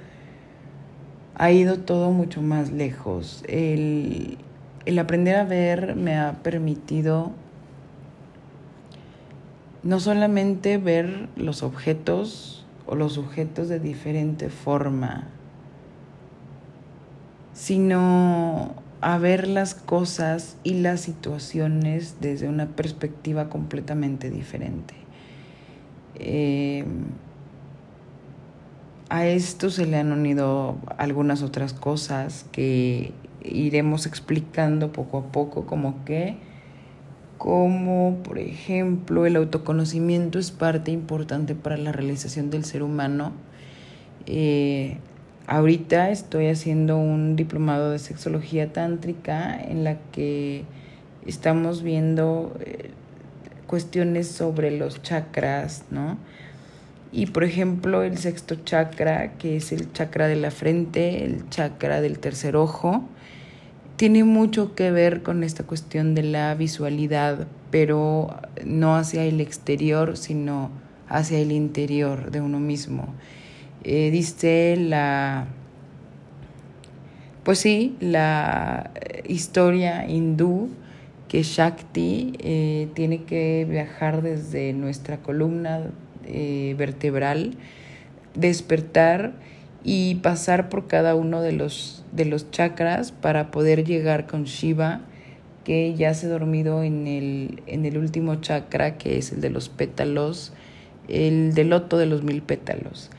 ha 1.36 1.52
ido 1.52 1.78
todo 1.78 2.10
mucho 2.10 2.42
más 2.42 2.72
lejos. 2.72 3.44
El, 3.48 4.40
el 4.88 4.98
aprender 4.98 5.36
a 5.36 5.44
ver 5.44 5.96
me 5.96 6.18
ha 6.18 6.42
permitido 6.42 7.32
no 9.84 10.00
solamente 10.00 10.80
ver 10.80 11.30
los 11.36 11.62
objetos 11.62 12.66
o 12.88 12.96
los 12.96 13.14
sujetos 13.14 13.70
de 13.70 13.80
diferente 13.80 14.50
forma, 14.50 15.28
sino 17.58 18.76
a 19.02 19.18
ver 19.18 19.48
las 19.48 19.74
cosas 19.74 20.58
y 20.64 20.76
las 20.76 21.02
situaciones 21.02 22.18
desde 22.22 22.48
una 22.48 22.68
perspectiva 22.68 23.50
completamente 23.50 24.30
diferente. 24.30 24.94
Eh, 26.14 26.86
a 29.10 29.26
esto 29.26 29.72
se 29.72 29.88
le 29.88 29.98
han 29.98 30.12
unido 30.12 30.78
algunas 31.00 31.42
otras 31.42 31.74
cosas 31.74 32.46
que 32.52 33.12
iremos 33.44 34.06
explicando 34.06 34.92
poco 34.92 35.18
a 35.18 35.32
poco, 35.32 35.66
como 35.66 36.06
que, 36.06 36.38
como 37.40 38.20
por 38.24 38.38
ejemplo 38.38 39.26
el 39.26 39.36
autoconocimiento 39.36 40.38
es 40.38 40.52
parte 40.52 40.92
importante 40.92 41.56
para 41.56 41.78
la 41.78 41.92
realización 41.92 42.52
del 42.52 42.66
ser 42.66 42.84
humano. 42.84 43.32
Eh, 44.28 44.98
Ahorita 45.50 46.10
estoy 46.10 46.48
haciendo 46.48 46.98
un 46.98 47.38
diplomado 47.38 47.92
de 47.92 48.00
sexología 48.00 48.74
tántrica 48.74 49.58
en 49.58 49.86
la 49.86 49.96
que 50.12 50.66
estamos 51.26 51.84
viendo 51.84 52.54
eh, 52.60 52.90
cuestiones 53.66 54.28
sobre 54.28 54.72
los 54.72 55.02
chakras, 55.02 55.86
¿no? 55.90 56.18
Y 57.14 57.28
por 57.28 57.46
ejemplo, 57.46 58.04
el 58.04 58.18
sexto 58.18 58.56
chakra, 58.56 59.38
que 59.38 59.56
es 59.56 59.72
el 59.72 59.94
chakra 59.94 60.28
de 60.28 60.36
la 60.36 60.52
frente, 60.52 61.24
el 61.24 61.48
chakra 61.48 62.02
del 62.02 62.20
tercer 62.20 62.58
ojo, 62.58 63.06
tiene 63.96 64.26
mucho 64.26 64.76
que 64.76 64.92
ver 64.92 65.24
con 65.24 65.46
esta 65.46 65.64
cuestión 65.64 66.14
de 66.14 66.24
la 66.24 66.54
visualidad, 66.56 67.48
pero 67.72 68.36
no 68.66 68.98
hacia 68.98 69.24
el 69.24 69.40
exterior, 69.40 70.18
sino 70.18 70.72
hacia 71.08 71.40
el 71.40 71.54
interior 71.54 72.32
de 72.32 72.42
uno 72.42 72.60
mismo 72.60 73.14
eh, 73.90 74.12
dice 74.12 74.76
la, 74.78 75.48
pues 77.46 77.60
sí, 77.60 77.96
la 78.02 78.92
historia 79.26 80.06
hindú 80.06 80.68
que 81.30 81.42
Shakti 81.42 82.34
eh, 82.40 82.90
tiene 82.96 83.24
que 83.24 83.66
viajar 83.70 84.22
desde 84.22 84.74
nuestra 84.74 85.20
columna 85.20 85.84
eh, 86.26 86.76
vertebral, 86.78 87.54
despertar 88.36 89.32
y 89.86 90.16
pasar 90.16 90.68
por 90.68 90.88
cada 90.88 91.16
uno 91.16 91.42
de 91.42 91.54
los, 91.54 92.04
de 92.12 92.26
los 92.26 92.52
chakras 92.52 93.14
para 93.14 93.52
poder 93.52 93.86
llegar 93.86 94.28
con 94.28 94.44
Shiva, 94.44 95.00
que 95.64 95.94
ya 95.96 96.14
se 96.14 96.26
ha 96.26 96.30
dormido 96.30 96.84
en 96.84 97.08
el, 97.08 97.64
en 97.68 97.86
el 97.86 97.98
último 97.98 98.36
chakra, 98.36 98.98
que 98.98 99.18
es 99.18 99.32
el 99.32 99.40
de 99.40 99.50
los 99.50 99.70
pétalos, 99.70 100.52
el 101.08 101.54
del 101.54 101.70
loto 101.70 101.98
de 101.98 102.06
los 102.06 102.24
mil 102.24 102.42
pétalos. 102.42 103.12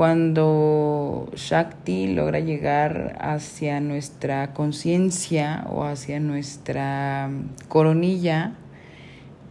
Cuando 0.00 1.28
Shakti 1.34 2.14
logra 2.14 2.40
llegar 2.40 3.18
hacia 3.20 3.80
nuestra 3.80 4.54
conciencia 4.54 5.66
o 5.68 5.84
hacia 5.84 6.18
nuestra 6.20 7.28
coronilla 7.68 8.54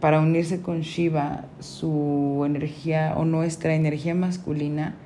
para 0.00 0.18
unirse 0.18 0.60
con 0.60 0.80
Shiva, 0.80 1.44
su 1.60 2.42
energía 2.44 3.14
o 3.16 3.24
nuestra 3.24 3.76
energía 3.76 4.16
masculina, 4.16 4.96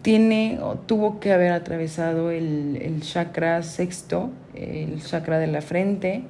tiene 0.00 0.58
o 0.62 0.76
tuvo 0.76 1.20
que 1.20 1.30
haber 1.30 1.52
atravesado 1.52 2.30
el, 2.30 2.78
el 2.80 3.02
chakra 3.02 3.62
sexto, 3.62 4.30
el 4.54 5.02
chakra 5.02 5.38
de 5.38 5.48
la 5.48 5.60
frente, 5.60 6.22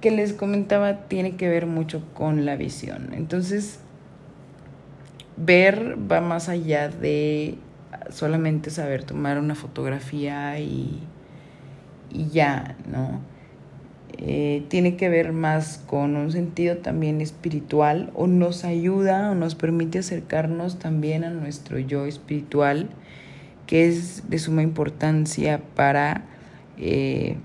que 0.00 0.10
les 0.10 0.32
comentaba 0.32 1.06
tiene 1.06 1.36
que 1.36 1.48
ver 1.48 1.66
mucho 1.66 2.02
con 2.14 2.44
la 2.44 2.56
visión. 2.56 3.10
Entonces, 3.14 3.78
ver 5.36 5.96
va 6.10 6.20
más 6.20 6.48
allá 6.48 6.88
de 6.88 7.56
solamente 8.10 8.70
saber 8.70 9.04
tomar 9.04 9.38
una 9.38 9.54
fotografía 9.54 10.58
y, 10.58 11.00
y 12.10 12.28
ya, 12.28 12.76
¿no? 12.90 13.20
Eh, 14.18 14.64
tiene 14.68 14.96
que 14.96 15.08
ver 15.08 15.32
más 15.32 15.82
con 15.86 16.16
un 16.16 16.30
sentido 16.30 16.76
también 16.76 17.20
espiritual 17.20 18.10
o 18.14 18.26
nos 18.26 18.64
ayuda 18.64 19.30
o 19.30 19.34
nos 19.34 19.54
permite 19.54 19.98
acercarnos 19.98 20.78
también 20.78 21.24
a 21.24 21.30
nuestro 21.30 21.78
yo 21.78 22.06
espiritual, 22.06 22.88
que 23.66 23.88
es 23.88 24.28
de 24.28 24.38
suma 24.38 24.62
importancia 24.62 25.60
para... 25.74 26.24
Eh, 26.78 27.36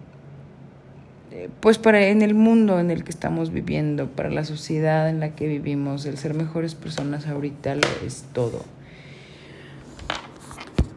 pues 1.60 1.77
para 1.77 2.08
en 2.08 2.22
el 2.22 2.34
mundo 2.34 2.79
en 2.79 2.91
el 2.91 3.03
que 3.03 3.12
estamos 3.12 3.51
viviendo, 3.51 4.08
para 4.08 4.29
la 4.29 4.44
sociedad 4.44 5.10
en 5.10 5.20
la 5.20 5.36
que 5.36 5.48
vivimos, 5.48 6.06
el 6.06 6.17
ser 6.17 6.34
mejores 6.34 6.75
personas 6.75 7.27
ahorita 7.27 7.75
lo 7.75 7.88
es 8.06 8.25
todo. 8.34 8.63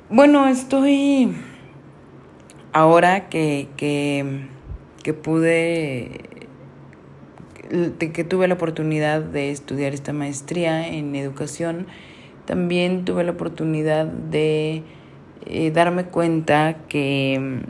Bueno, 0.08 0.48
estoy 0.48 1.32
ahora 2.72 3.28
que, 3.28 3.68
que, 3.76 4.46
que 5.02 5.14
pude, 5.14 6.20
que 7.98 8.24
tuve 8.24 8.48
la 8.48 8.54
oportunidad 8.54 9.20
de 9.20 9.50
estudiar 9.50 9.94
esta 9.94 10.12
maestría 10.12 10.88
en 10.88 11.14
educación, 11.14 11.86
también 12.44 13.04
tuve 13.04 13.24
la 13.24 13.32
oportunidad 13.32 14.06
de 14.06 14.82
eh, 15.46 15.70
darme 15.70 16.04
cuenta 16.04 16.76
que 16.88 17.62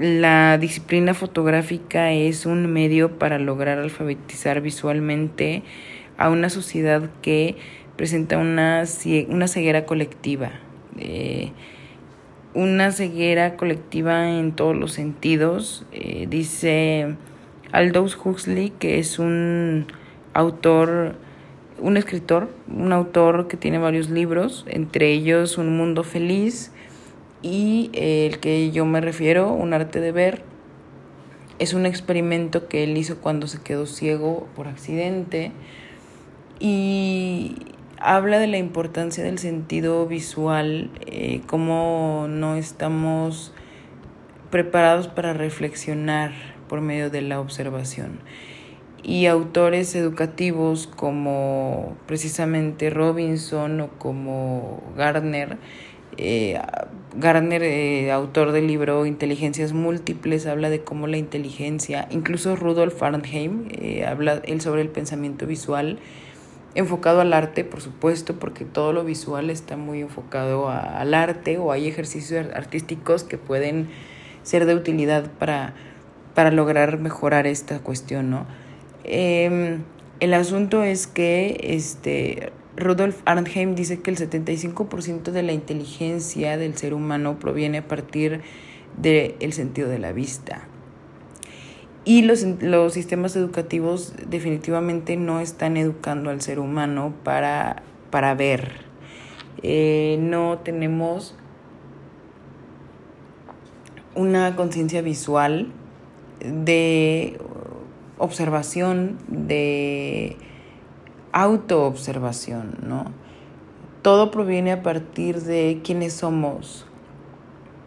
la 0.00 0.56
disciplina 0.56 1.12
fotográfica 1.12 2.10
es 2.12 2.46
un 2.46 2.72
medio 2.72 3.18
para 3.18 3.38
lograr 3.38 3.78
alfabetizar 3.78 4.62
visualmente 4.62 5.62
a 6.16 6.30
una 6.30 6.48
sociedad 6.48 7.10
que 7.20 7.56
presenta 7.96 8.38
una, 8.38 8.84
una 9.28 9.46
ceguera 9.46 9.84
colectiva. 9.84 10.52
Eh, 10.96 11.52
una 12.54 12.92
ceguera 12.92 13.56
colectiva 13.56 14.30
en 14.30 14.52
todos 14.52 14.74
los 14.74 14.92
sentidos. 14.92 15.84
Eh, 15.92 16.26
dice 16.30 17.16
Aldous 17.70 18.18
Huxley, 18.24 18.70
que 18.70 18.98
es 18.98 19.18
un 19.18 19.86
autor, 20.32 21.14
un 21.78 21.98
escritor, 21.98 22.48
un 22.74 22.94
autor 22.94 23.48
que 23.48 23.58
tiene 23.58 23.76
varios 23.76 24.08
libros, 24.08 24.64
entre 24.66 25.12
ellos 25.12 25.58
Un 25.58 25.76
Mundo 25.76 26.04
Feliz, 26.04 26.72
y 27.42 27.90
el 27.94 28.38
que 28.40 28.70
yo 28.70 28.84
me 28.84 29.00
refiero, 29.00 29.52
un 29.52 29.72
arte 29.72 30.00
de 30.00 30.12
ver, 30.12 30.42
es 31.58 31.74
un 31.74 31.86
experimento 31.86 32.68
que 32.68 32.84
él 32.84 32.96
hizo 32.96 33.18
cuando 33.18 33.46
se 33.46 33.60
quedó 33.60 33.86
ciego 33.86 34.48
por 34.56 34.66
accidente 34.66 35.52
y 36.58 37.56
habla 37.98 38.38
de 38.38 38.46
la 38.46 38.58
importancia 38.58 39.22
del 39.22 39.38
sentido 39.38 40.06
visual, 40.06 40.90
eh, 41.06 41.42
cómo 41.46 42.26
no 42.28 42.56
estamos 42.56 43.52
preparados 44.50 45.08
para 45.08 45.32
reflexionar 45.32 46.32
por 46.68 46.80
medio 46.80 47.10
de 47.10 47.22
la 47.22 47.40
observación. 47.40 48.20
Y 49.02 49.26
autores 49.26 49.94
educativos 49.94 50.86
como 50.86 51.96
precisamente 52.06 52.90
Robinson 52.90 53.80
o 53.80 53.88
como 53.98 54.82
Gardner 54.96 55.58
eh, 56.16 56.60
Gardner, 57.16 57.62
eh, 57.62 58.12
autor 58.12 58.52
del 58.52 58.66
libro 58.66 59.06
Inteligencias 59.06 59.72
Múltiples, 59.72 60.46
habla 60.46 60.70
de 60.70 60.82
cómo 60.82 61.06
la 61.06 61.16
inteligencia, 61.16 62.06
incluso 62.10 62.56
Rudolf 62.56 63.02
Arnheim, 63.02 63.68
eh, 63.70 64.04
habla 64.06 64.40
él 64.44 64.60
sobre 64.60 64.82
el 64.82 64.88
pensamiento 64.88 65.46
visual, 65.46 65.98
enfocado 66.74 67.20
al 67.20 67.32
arte, 67.32 67.64
por 67.64 67.80
supuesto, 67.80 68.38
porque 68.38 68.64
todo 68.64 68.92
lo 68.92 69.04
visual 69.04 69.50
está 69.50 69.76
muy 69.76 70.00
enfocado 70.00 70.68
al 70.68 71.14
arte 71.14 71.58
o 71.58 71.72
hay 71.72 71.88
ejercicios 71.88 72.46
artísticos 72.54 73.24
que 73.24 73.38
pueden 73.38 73.88
ser 74.42 74.66
de 74.66 74.74
utilidad 74.74 75.30
para, 75.38 75.74
para 76.34 76.50
lograr 76.50 76.98
mejorar 76.98 77.46
esta 77.46 77.80
cuestión, 77.80 78.30
¿no? 78.30 78.46
Em, 79.02 79.82
el 80.20 80.34
asunto 80.34 80.84
es 80.84 81.06
que 81.06 81.58
este, 81.60 82.52
Rudolf 82.76 83.20
Arnheim 83.24 83.74
dice 83.74 84.00
que 84.00 84.10
el 84.10 84.16
75% 84.16 85.32
de 85.32 85.42
la 85.42 85.52
inteligencia 85.52 86.56
del 86.56 86.76
ser 86.76 86.94
humano 86.94 87.38
proviene 87.38 87.78
a 87.78 87.88
partir 87.88 88.42
del 88.96 89.52
sentido 89.52 89.88
de 89.88 89.98
la 89.98 90.12
vista. 90.12 90.68
Y 92.04 92.22
los, 92.22 92.42
los 92.60 92.94
sistemas 92.94 93.36
educativos 93.36 94.14
definitivamente 94.28 95.16
no 95.16 95.40
están 95.40 95.76
educando 95.76 96.30
al 96.30 96.40
ser 96.40 96.58
humano 96.58 97.12
para, 97.24 97.82
para 98.10 98.34
ver. 98.34 98.70
Eh, 99.62 100.16
no 100.20 100.58
tenemos 100.58 101.36
una 104.14 104.56
conciencia 104.56 105.02
visual 105.02 105.72
de 106.40 107.38
observación, 108.18 109.18
de 109.28 110.36
autoobservación, 111.32 112.78
¿no? 112.82 113.12
Todo 114.02 114.30
proviene 114.30 114.72
a 114.72 114.82
partir 114.82 115.40
de 115.42 115.80
quiénes 115.84 116.14
somos. 116.14 116.86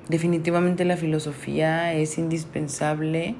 Definitivamente 0.09 0.85
la 0.85 0.97
filosofía 0.97 1.93
es 1.93 2.17
indispensable 2.17 3.35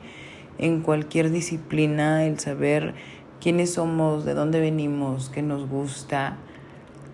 en 0.57 0.81
cualquier 0.81 1.31
disciplina, 1.31 2.25
el 2.25 2.39
saber 2.39 2.93
quiénes 3.41 3.73
somos, 3.73 4.25
de 4.25 4.33
dónde 4.33 4.59
venimos, 4.59 5.29
qué 5.29 5.41
nos 5.41 5.67
gusta, 5.67 6.37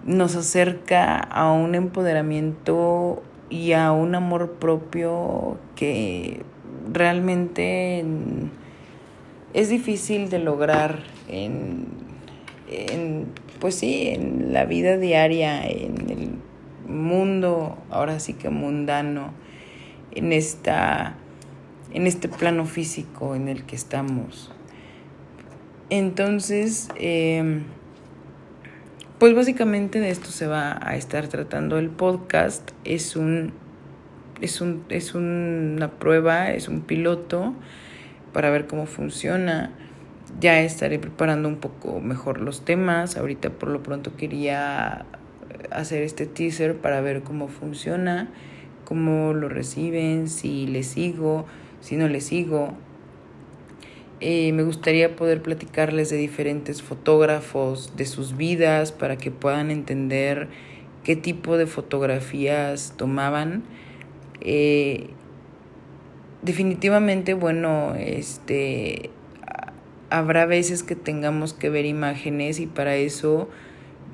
nos 0.06 0.36
acerca 0.36 1.18
a 1.18 1.52
un 1.52 1.76
empoderamiento 1.76 3.22
y 3.50 3.74
a 3.74 3.92
un 3.92 4.16
amor 4.16 4.54
propio 4.54 5.58
que 5.76 6.44
realmente 6.92 8.06
es 9.54 9.70
difícil 9.70 10.30
de 10.30 10.40
lograr 10.40 11.00
en 11.28 12.09
en, 12.70 13.28
pues 13.60 13.76
sí, 13.76 14.10
en 14.10 14.54
la 14.54 14.66
vida 14.66 14.98
diaria, 14.98 15.66
en 15.66 16.10
el 16.10 16.30
mundo, 16.88 17.78
ahora 17.90 18.20
sí 18.20 18.34
que 18.34 18.50
mundano, 18.50 19.34
en 20.12 20.34
esta 20.34 21.16
en 21.92 22.06
este 22.06 22.28
plano 22.30 22.66
físico 22.66 23.36
en 23.36 23.48
el 23.48 23.64
que 23.64 23.76
estamos. 23.76 24.52
Entonces, 25.90 26.90
em, 26.96 27.64
pues 29.18 29.34
básicamente 29.34 30.00
de 30.00 30.12
esto 30.12 30.30
se 30.30 30.46
va 30.46 30.80
a 30.82 30.96
estar 30.96 31.28
tratando 31.28 31.80
el 31.80 31.90
podcast. 31.90 32.72
Es 32.84 33.16
un 33.16 33.54
es 34.42 34.62
un 34.62 34.86
es 34.90 35.16
una 35.16 35.90
prueba, 35.92 36.52
es 36.52 36.68
un 36.68 36.82
piloto 36.82 37.54
para 38.34 38.50
ver 38.52 38.68
cómo 38.68 38.86
funciona 38.86 39.74
ya 40.40 40.62
estaré 40.62 41.00
preparando 41.00 41.48
un 41.48 41.58
poco 41.58 42.00
mejor 42.00 42.42
los 42.42 42.66
temas. 42.66 43.18
Ahorita 43.18 43.50
por 43.50 43.70
lo 43.70 43.84
pronto 43.84 44.16
quería 44.16 45.06
hacer 45.72 46.04
este 46.04 46.26
teaser 46.26 46.78
para 46.78 47.02
ver 47.02 47.22
cómo 47.24 47.48
funciona, 47.48 48.30
cómo 48.86 49.34
lo 49.34 49.50
reciben, 49.50 50.30
si 50.30 50.68
les 50.68 50.88
sigo, 50.88 51.46
si 51.82 51.98
no 51.98 52.08
les 52.08 52.26
sigo. 52.26 52.74
Eh, 54.22 54.52
me 54.52 54.64
gustaría 54.64 55.16
poder 55.16 55.42
platicarles 55.42 56.10
de 56.10 56.18
diferentes 56.18 56.82
fotógrafos, 56.82 57.96
de 57.96 58.06
sus 58.06 58.36
vidas, 58.36 58.92
para 58.92 59.18
que 59.18 59.32
puedan 59.32 59.72
entender 59.72 60.50
qué 61.04 61.16
tipo 61.16 61.58
de 61.58 61.68
fotografías 61.68 62.94
tomaban. 62.98 63.64
Eh, 64.42 65.10
definitivamente, 66.42 67.34
bueno, 67.34 67.96
este 67.96 69.10
habrá 70.10 70.46
veces 70.46 70.84
que 70.84 70.96
tengamos 70.96 71.54
que 71.54 71.70
ver 71.70 71.86
imágenes 71.86 72.60
y 72.60 72.68
para 72.68 72.96
eso 72.96 73.50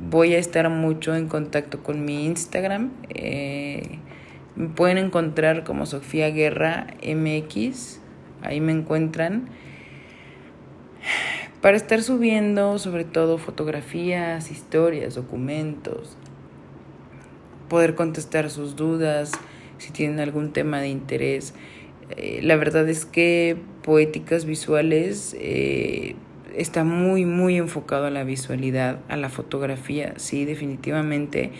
voy 0.10 0.34
a 0.34 0.40
estar 0.40 0.70
mucho 0.70 1.16
en 1.16 1.28
contacto 1.28 1.84
con 1.84 2.06
mi 2.06 2.26
Instagram. 2.26 2.92
Eh, 3.10 4.00
me 4.56 4.70
pueden 4.70 4.98
encontrar 4.98 5.64
como 5.64 5.86
Sofía 5.86 6.30
Guerra 6.30 6.88
MX, 7.04 8.00
ahí 8.42 8.62
me 8.62 8.72
encuentran. 8.72 9.50
Para 11.62 11.78
estar 11.78 12.02
subiendo 12.04 12.78
sobre 12.78 13.06
todo 13.06 13.38
fotografías, 13.38 14.52
historias, 14.52 15.16
documentos, 15.16 16.16
poder 17.70 17.96
contestar 17.96 18.50
sus 18.50 18.76
dudas, 18.76 19.32
si 19.78 19.92
tienen 19.92 20.20
algún 20.20 20.54
tema 20.54 20.80
de 20.80 20.90
interés. 20.90 21.54
Eh, 22.18 22.40
la 22.44 22.56
verdad 22.56 22.88
es 22.88 23.06
que 23.06 23.58
Poéticas 23.86 24.46
Visuales 24.46 25.38
eh, 25.40 26.16
está 26.56 26.84
muy, 26.84 27.24
muy 27.24 27.58
enfocado 27.58 28.08
a 28.08 28.10
la 28.10 28.24
visualidad, 28.24 29.00
a 29.10 29.16
la 29.16 29.30
fotografía, 29.30 30.16
sí, 30.18 30.44
definitivamente, 30.44 31.52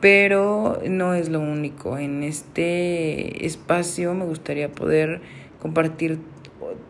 pero 0.00 0.80
no 0.88 1.14
es 1.14 1.28
lo 1.28 1.40
único. 1.40 1.98
En 1.98 2.22
este 2.22 3.44
espacio 3.44 4.14
me 4.14 4.24
gustaría 4.24 4.70
poder 4.70 5.20
compartir 5.60 6.20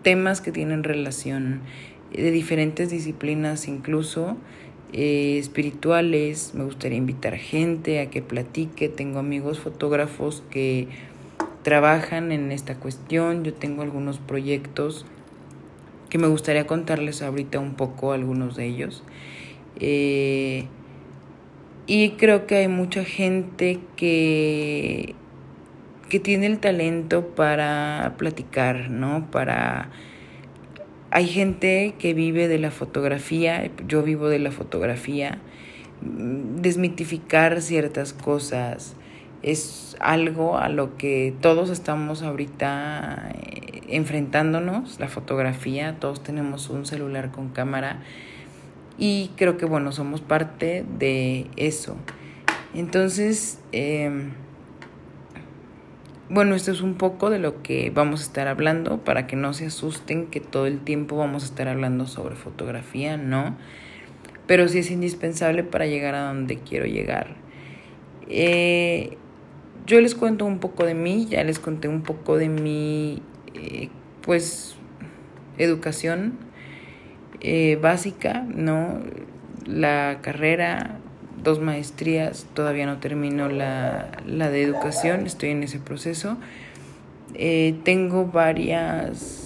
temas 0.02 0.42
que 0.42 0.52
tienen 0.52 0.84
relación 0.84 1.62
de 2.12 2.30
diferentes 2.30 2.90
disciplinas 2.90 3.68
incluso 3.68 4.36
eh, 4.92 5.38
espirituales. 5.38 6.52
Me 6.54 6.64
gustaría 6.64 6.98
invitar 6.98 7.36
gente 7.36 8.00
a 8.00 8.10
que 8.10 8.20
platique. 8.20 8.90
Tengo 8.90 9.18
amigos 9.18 9.60
fotógrafos 9.60 10.42
que 10.50 10.88
trabajan 11.66 12.30
en 12.30 12.52
esta 12.52 12.76
cuestión. 12.76 13.42
Yo 13.42 13.52
tengo 13.52 13.82
algunos 13.82 14.18
proyectos 14.18 15.04
que 16.08 16.16
me 16.16 16.28
gustaría 16.28 16.64
contarles 16.64 17.22
ahorita 17.22 17.58
un 17.58 17.74
poco 17.74 18.12
algunos 18.12 18.54
de 18.54 18.66
ellos. 18.66 19.02
Eh, 19.80 20.66
y 21.88 22.10
creo 22.10 22.46
que 22.46 22.54
hay 22.54 22.68
mucha 22.68 23.02
gente 23.04 23.80
que, 23.96 25.16
que 26.08 26.20
tiene 26.20 26.46
el 26.46 26.60
talento 26.60 27.34
para 27.34 28.14
platicar, 28.16 28.88
¿no? 28.88 29.28
Para... 29.32 29.90
Hay 31.10 31.26
gente 31.26 31.96
que 31.98 32.14
vive 32.14 32.46
de 32.46 32.60
la 32.60 32.70
fotografía, 32.70 33.72
yo 33.88 34.04
vivo 34.04 34.28
de 34.28 34.38
la 34.38 34.52
fotografía, 34.52 35.40
desmitificar 36.00 37.60
ciertas 37.60 38.12
cosas, 38.12 38.94
es 39.46 39.96
algo 40.00 40.58
a 40.58 40.68
lo 40.68 40.96
que 40.96 41.32
todos 41.40 41.70
estamos 41.70 42.22
ahorita 42.22 43.30
eh, 43.32 43.82
enfrentándonos, 43.88 44.98
la 44.98 45.06
fotografía, 45.06 46.00
todos 46.00 46.20
tenemos 46.20 46.68
un 46.68 46.84
celular 46.84 47.30
con 47.30 47.50
cámara 47.50 48.00
y 48.98 49.30
creo 49.36 49.56
que 49.56 49.64
bueno, 49.64 49.92
somos 49.92 50.20
parte 50.20 50.84
de 50.98 51.46
eso. 51.54 51.96
Entonces, 52.74 53.60
em, 53.70 54.32
bueno, 56.28 56.56
esto 56.56 56.72
es 56.72 56.80
un 56.80 56.94
poco 56.94 57.30
de 57.30 57.38
lo 57.38 57.62
que 57.62 57.92
vamos 57.94 58.22
a 58.22 58.24
estar 58.24 58.48
hablando 58.48 59.04
para 59.04 59.28
que 59.28 59.36
no 59.36 59.52
se 59.52 59.66
asusten 59.66 60.26
que 60.26 60.40
todo 60.40 60.66
el 60.66 60.80
tiempo 60.80 61.16
vamos 61.16 61.44
a 61.44 61.46
estar 61.46 61.68
hablando 61.68 62.06
sobre 62.06 62.34
fotografía, 62.34 63.16
¿no? 63.16 63.56
Pero 64.48 64.66
sí 64.66 64.80
es 64.80 64.90
indispensable 64.90 65.62
para 65.62 65.86
llegar 65.86 66.16
a 66.16 66.26
donde 66.26 66.58
quiero 66.58 66.86
llegar. 66.86 67.36
Eh, 68.28 69.18
yo 69.86 70.00
les 70.00 70.14
cuento 70.14 70.44
un 70.44 70.58
poco 70.58 70.84
de 70.84 70.94
mí, 70.94 71.26
ya 71.30 71.44
les 71.44 71.58
conté 71.58 71.88
un 71.88 72.02
poco 72.02 72.36
de 72.36 72.48
mi, 72.48 73.22
eh, 73.54 73.88
pues, 74.22 74.76
educación 75.58 76.34
eh, 77.40 77.78
básica, 77.80 78.42
¿no? 78.42 79.00
La 79.64 80.18
carrera, 80.22 80.98
dos 81.42 81.60
maestrías, 81.60 82.46
todavía 82.54 82.86
no 82.86 82.98
termino 82.98 83.48
la, 83.48 84.10
la 84.26 84.50
de 84.50 84.62
educación, 84.62 85.26
estoy 85.26 85.50
en 85.50 85.62
ese 85.62 85.78
proceso. 85.78 86.36
Eh, 87.34 87.76
tengo 87.84 88.26
varias 88.26 89.45